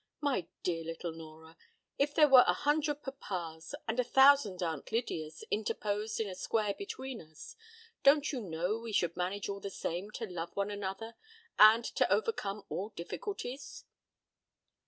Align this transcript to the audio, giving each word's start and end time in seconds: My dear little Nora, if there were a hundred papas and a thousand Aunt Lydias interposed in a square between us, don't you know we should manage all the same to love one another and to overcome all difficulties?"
My 0.19 0.47
dear 0.63 0.83
little 0.83 1.11
Nora, 1.11 1.55
if 1.99 2.15
there 2.15 2.27
were 2.27 2.43
a 2.47 2.53
hundred 2.53 3.03
papas 3.03 3.75
and 3.87 3.99
a 3.99 4.03
thousand 4.03 4.63
Aunt 4.63 4.91
Lydias 4.91 5.43
interposed 5.51 6.19
in 6.19 6.27
a 6.27 6.33
square 6.33 6.73
between 6.73 7.21
us, 7.21 7.55
don't 8.01 8.31
you 8.31 8.41
know 8.41 8.79
we 8.79 8.93
should 8.93 9.15
manage 9.15 9.47
all 9.47 9.59
the 9.59 9.69
same 9.69 10.09
to 10.13 10.25
love 10.25 10.55
one 10.55 10.71
another 10.71 11.17
and 11.59 11.85
to 11.85 12.11
overcome 12.11 12.65
all 12.67 12.89
difficulties?" 12.95 13.85